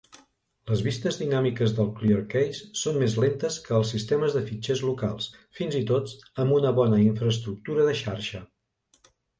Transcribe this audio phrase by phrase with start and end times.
[0.69, 5.31] Les vistes dinàmiques del ClearCase són més lentes que els sistemes de fitxers locals,
[5.61, 8.47] fins i tot amb una bona infraestructura de xarxa.